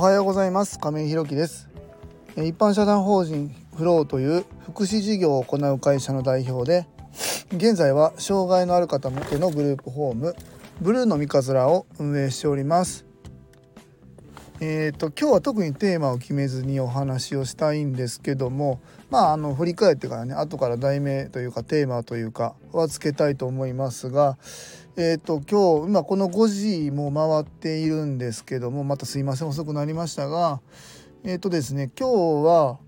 [0.00, 0.78] はようございます。
[0.78, 1.68] 亀井ひろきです。
[2.34, 6.86] 一般社団法人フローという福祉事業を行う会社の代表で
[7.52, 10.34] 現在は障害のある方向けのグループホーム
[10.80, 13.04] ブルーの三日面を運営しております。
[14.62, 18.80] えーと、今日は特にテーマを決めずにお話をしたいんですけども
[19.10, 24.38] まああの振り返ってからね後から題名というかテーマというかはつけたいと思いますが
[25.02, 30.60] えーと、今日今この5時も回っているんですけどもまたすいません遅くなりましたが
[31.24, 32.78] えっ、ー、とですね今日は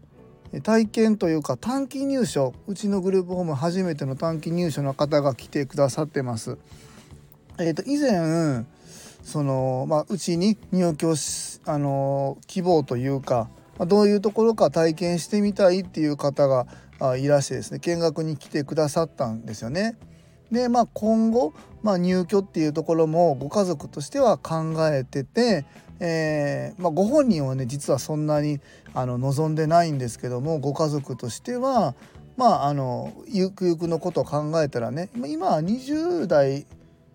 [0.62, 6.59] 体験というか短期入所うちのグループホーム初めての短期入所の方が来てくださってます。
[7.59, 8.67] えーと以前
[9.23, 13.48] その、まあ、うちに入居し、あの希望というか、
[13.79, 16.67] まあ、どういうところか体験してみたいっていう方が
[17.17, 19.97] いらしてですね見学に来てくださったんですよね。
[20.52, 25.64] でまあ今後、まあ、入居っていうところもご家族としては考えてて、
[25.98, 28.61] えー、まあ、ご本人はね実はそんなに
[28.92, 31.95] あの望んでないんですけどもご家族としては
[32.36, 36.67] まああのゆくゆくのことを考えたらね今は20代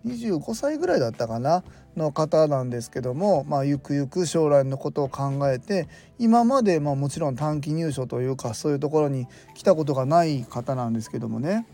[0.04, 1.62] 25歳ぐらいだったかな
[1.96, 11.66] の方なんですけども、まあ、ゆくゆく将来のことを考えて今まで、まあ、もちろん短期入所というかそういうところに来たことがない方なんですけどもね、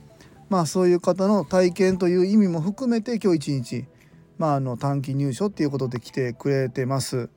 [0.49, 3.85] まあ、そういう方の体験という意味も含めて今日一日、
[4.39, 7.29] まあ、あの短期入所っていうことで来てくれてます。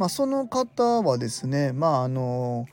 [0.00, 2.66] まあ、その方はですねまああの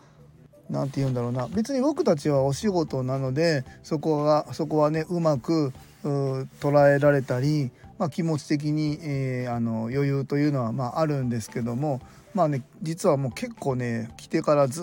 [0.70, 12.00] 何て言うんだろうな別に僕たちはお仕事なのでそこがそこはねうまく捉えられたり、まあ、気持ち的に、えー、あの余裕というのは、まあ、あるんですけども
[12.34, 14.82] まあね実はもう結構ね来てからず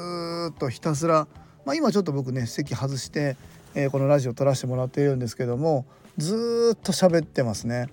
[0.50, 1.26] っとひたすら、
[1.64, 3.38] まあ、今ちょっと僕ね席外して、
[3.74, 5.86] えー、このラジオ撮らせてもらっているんですけども
[6.16, 7.88] ずっと喋ってますね。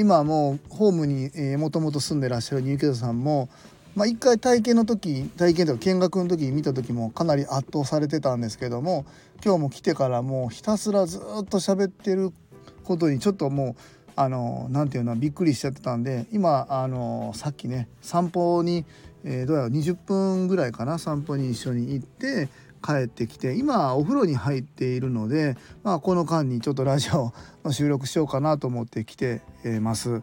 [0.00, 3.48] 今もうホームにもともと住んでらっしゃる入居者さんも
[3.98, 9.04] まあ、一回体験の時体験とか見学の時見た時もかなり圧倒されてたんですけども
[9.44, 12.32] 今日も来てからもうひたすらずっと喋ってる
[12.84, 13.82] ことにちょっともう
[14.14, 18.84] あの何て言うのびっくりしちゃってたんで今あのさっきね散歩に、
[19.24, 22.48] えー、どうやら20分ぐらいかな散歩に一緒に行って
[22.88, 29.42] 帰ってきて今お風呂に入っているので、まあ、この間にちょっとラジオの収録しようかなと思って来て
[29.82, 30.22] ます。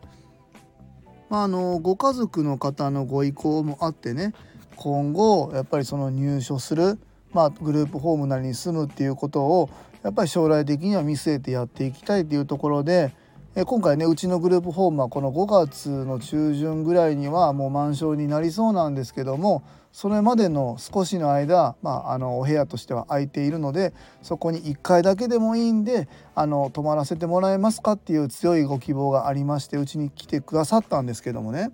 [1.30, 4.34] まあ、あのご家族の方のご意向もあってね
[4.76, 7.00] 今後やっぱりその入所する、
[7.34, 9.70] まあ、グループホームなりに住むっていうことを
[10.02, 13.12] やっぱり将来的には見据えてやっていきたいっていうところで
[13.64, 31.70] 今回ねうちのグループホームはこの5月の中旬ぐらいにはもう満床になりそうなんですけどもそれまでの少しの間、まあ、あのお部屋としては空いているのでそこに1回だけでもいいんであの泊まらせてもらえますかっていう強いご希望がありましてうちに来てくださったんですけどもね。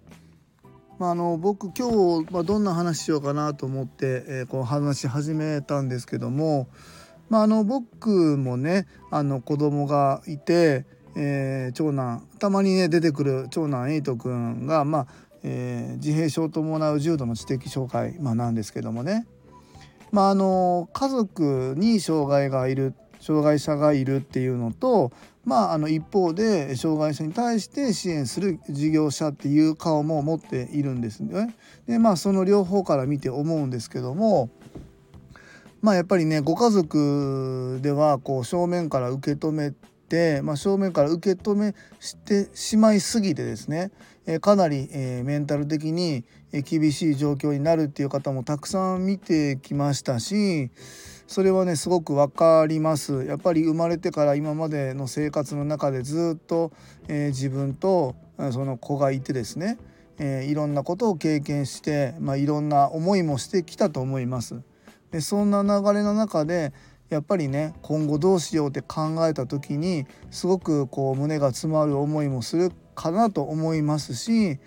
[0.99, 6.67] まあ、あの僕今日、まあ、どんな話しようかなと思って、えー、こう話し始めたんですけども
[7.31, 10.85] まあ、あの僕もねあの子供がいて、
[11.15, 15.07] えー、長男たまにね出てくる長男エイト君が、まあ
[15.43, 19.25] えー、自閉症を伴う重度の知的障害、まあ、なんですけどもね、
[20.11, 25.11] まあ、あの家族に障害がいる障害者がいるっていうのと、
[25.45, 31.55] まあ、あの一方で障害者に対して支援する事業者っていう顔も持っているんですね。
[31.87, 34.49] でまあその両方から見て思うんですけども
[35.81, 39.73] まあやっぱりねご家族ではこう正面から受け止め
[40.11, 43.91] て、まあ、正面から受け止めしてしまいすぎてですね、
[44.25, 50.69] え、かなり、え、メンタル的に厳しい状況になるっていう方もたくさん見てきましたし
[51.27, 56.73] それはねすごく分かりますやっぱり生まれてから今までの生活の中でずっと、
[57.07, 58.15] え、自分と
[58.51, 59.77] その子がいてですね、
[60.19, 64.61] えいろんなことを経験して、まあ、いろんな思いもしてきたと思います。
[65.11, 66.73] でそんな流れの中で
[67.11, 74.59] やっぱりね今後どうしようって考えた時にすごくこう胸が詰まる思いもするかなと思いますし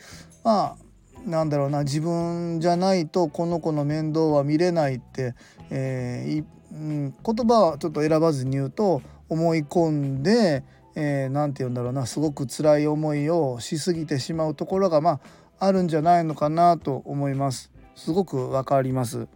[0.44, 5.34] まあなんだろうな自分じゃないとこの子の面倒は見れないって、
[5.70, 9.00] えー、うん、言葉はちょっと選ばずに言うと
[9.30, 10.64] 思い込んで
[10.96, 15.20] 何、えー、て言うんだろうなすごく辛い思いをしすぎてしまうところがまあ
[15.66, 17.72] あるんじゃないのかなと思います。
[17.94, 19.28] すごくわかります。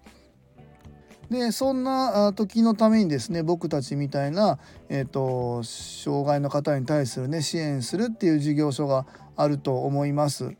[1.30, 4.58] でそんな時のためにですね僕たちみたいな、
[4.88, 10.56] えーと、障害の方に対するね支援するっていう事業所があると思います。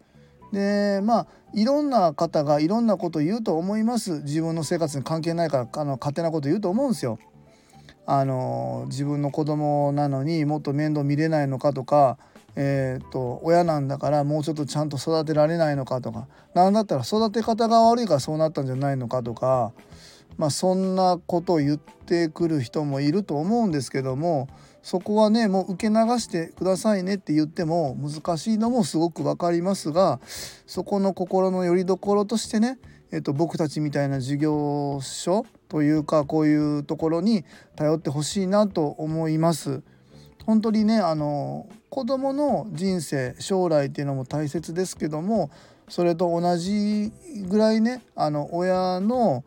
[0.53, 7.19] でまあいろんな方がいろんなこと言うと思います自分の生活に関係ないからあの勝手なこと言うと思うんですよ。
[8.06, 12.17] あの自分の子供なのにもっと面倒見れないのかとか、
[12.56, 19.73] えーと、親なんだからもうちょっとちゃんと育てられないのかとか何だったら育て方が悪いからそうなったんじゃないのかとか、
[20.38, 24.49] まあ、そんなことを言ってくる人もいると思うんですけども
[24.82, 30.20] そこはねもう受け流してくださいねって言っても難しいのもすごく分かりますが
[30.67, 32.79] そこの心の拠り所としてね、
[33.11, 37.44] えーと僕たちみたいな事業所というかこういうところに
[37.76, 39.82] 頼ってほしいなと思います。
[40.46, 45.50] 本当にねあの子どもの人生将来っていうのも大切ですけども
[45.88, 47.12] それと同じ
[47.49, 49.44] ぐらいねあの親の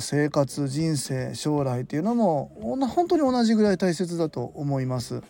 [0.00, 5.22] 生活人生将来っていうのも本当に同じぐらい大切だと思います。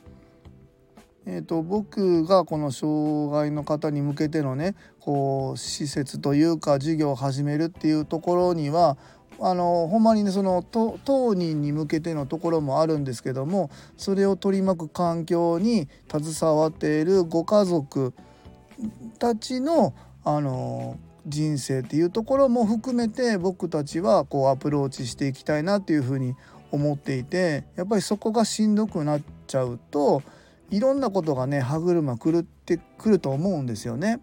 [1.27, 8.99] えーと、僕がこの障害の方に向けてのねこう施設というか授業を始めるっていうところには
[9.41, 18.13] あのほんまにねその当人に向けてのところもあるんですけどもそれを取り巻く環境に携わっているご家族
[19.19, 19.95] たちの
[20.25, 26.35] あの人生っていうところも含めて僕たちはこうアプローチしていきたいなっていうふうに
[26.71, 30.23] 思っていてやっぱりそこがしんどくなっちゃうと
[30.71, 34.21] いろんなことがね歯車狂ってくると思うんですよね。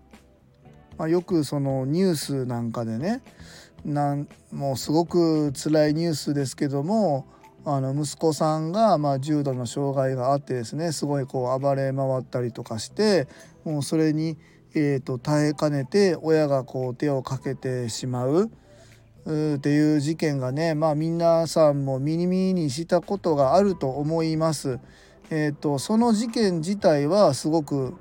[0.97, 3.21] まあ、よくそのニュースなんかでね
[3.85, 7.25] なんもうすごく辛いニュースですけども
[7.65, 13.27] あの息子さんがま重度の障害があってですねすごいこう暴れ回ったりとかして
[13.63, 14.37] もうそれに、
[14.73, 18.49] えー、と耐えかねて親がこう手をかけてしまう
[19.25, 24.79] っていう事件がねまあ皆さんも耳にしたことがあると思います。
[25.29, 27.93] えーと、その事件自体はすごく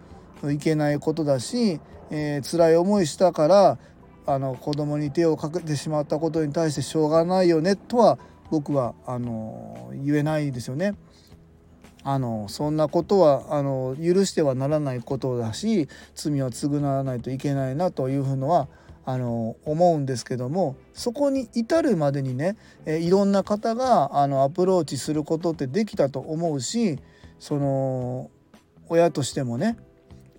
[0.50, 1.80] いけないことだし、
[2.10, 3.78] えー、辛い思いしたから
[4.26, 8.18] あの子供に手をかけてしまったことに対してしょうがないよねとは
[8.50, 10.94] 僕はあの言えないですよね。
[12.02, 18.68] あのそんなことはあの許してはならないことだし罪は償わないといけないなというふうのは
[19.04, 22.56] あの思うんですけどもそこに至るまでにね
[22.86, 26.98] えいろんな方があのアプローチすることってできたと思うし
[27.38, 28.30] その
[28.88, 29.76] 親としてもね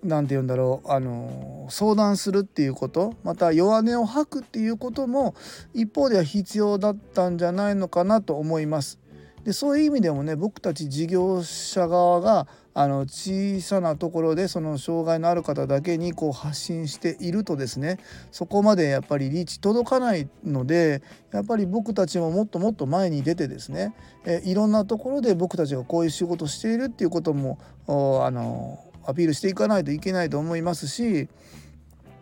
[0.04, 5.34] 何て言うんだろうあの相談するっていうことまた弱音を吐くっていうことも
[5.74, 9.01] 一方では必要だったんじゃないのかなと思います。
[9.44, 17.98] でそういう意味でもね僕たち事業者側があの小さなところでその障害のある方だけにこう発信しているとですね
[18.30, 21.02] そこまでやっぱりリーチ届かないので
[21.32, 23.94] やっぱり僕たちももっともっと前に出てですね
[24.24, 31.28] えいろんなところで僕たちがこういう仕事しているっていうこともあのアピールしていかないといけないと思いますし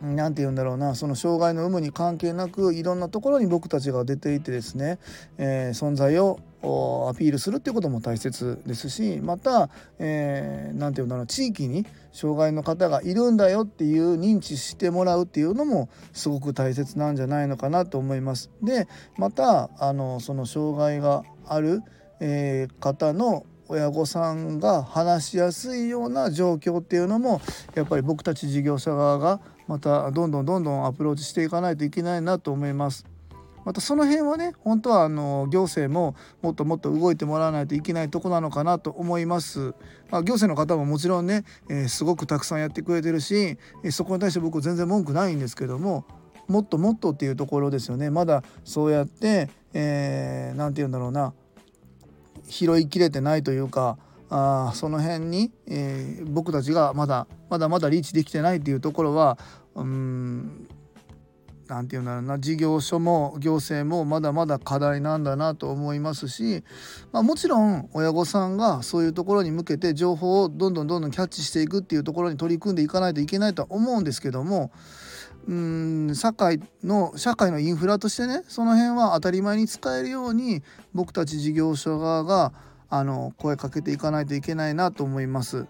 [0.01, 4.99] 何て言うんだろうなその障害の有無に関係なくいろんなところに僕たちが出ていてですね、
[5.37, 9.69] えー、存在をアピールするっていうことも大切ですしまた何、
[9.99, 18.51] えー、て言うんだろう地域に障害の方がいるんだよっていう認知してもらうっていうのもすごく大切なんじゃないのかなと思います。
[18.63, 21.83] でまたあのその障害がある、
[22.21, 27.41] えー、方の親御さんが話しやすいような状況っていうのも
[27.75, 33.07] やっぱり僕たち事業者側がまたどんどんどんどんアプローチしていかないといけないなと思います。
[33.65, 39.75] またその辺はね本当はあの行政ももっともっと動いてもらわないといけないとこなのかなと思います。
[40.11, 46.05] まあ、行政の方ももちろんね、えー、すごくたくさんやってくれてるし、えそこに対して僕全然文句ないんですけども
[46.49, 51.33] もっともっとっていうところですよねまだそうやって何、えー、て言うんだろうな
[52.49, 53.99] 拾いきれてないというか
[54.31, 59.39] あその辺に、えー、僕たちがまだまだまだリーチできてないっていうところは
[59.77, 60.69] うん
[61.71, 66.65] 何て言うんだろうな事業所も行政もまだまだ課題なんだなと思いますし、
[67.13, 74.73] まあ、もちろん親御さんがそういうところに向けて情報をどんどんどんどんキャッチしていくっていうところに取り組んでいかないといけないとは思うんですけども
[75.47, 80.63] うん社会の社会のインフラとしてねその辺は当たり前に使えるように
[80.93, 82.53] 僕たち事業所側が
[82.89, 85.67] あの声かけていかないといけないなと思います。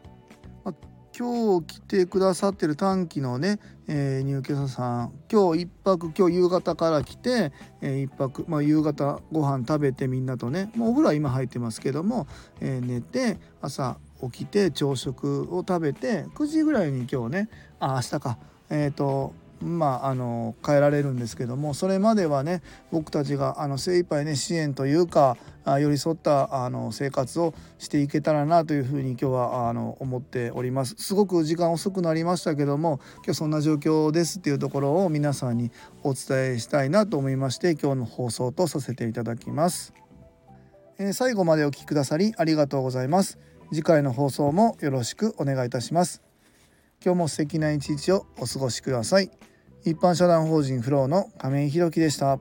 [1.21, 12.27] 今日来てくださってる短期のね、えー、入居者さん今日1泊今日夕方から来て、えー、1泊、まあ、夕方ご飯食べてみんなとねもうお風呂は今入ってますけども、
[12.63, 17.49] えー、寝て朝起きて朝食を食べて9時ぐらいに今日ね
[17.81, 18.39] あ明日か
[18.71, 25.37] えっ、ー、とまあ、あの変えられるんですけどもそれまではね僕たちがあの精一杯ね支援というか
[25.67, 30.95] 寄り添ったあの生活をしていけたらなというふうに今日はあの思っております。
[30.97, 35.71] すごく時間遅くなりましたけども今日そんな状況ですっていうところを皆さんに
[36.03, 39.93] お伝えしたいなと思いまして今日の放送とさせていただきます、
[40.99, 43.39] えー、最後までお聴きくださりありがとうございます。
[43.73, 46.23] 次回の放送もよろしくお願いいたします。
[47.05, 49.50] 今日も素敵な一日をお過ごしください。
[49.85, 52.39] 一般社団法人フローの亀井弘樹でした。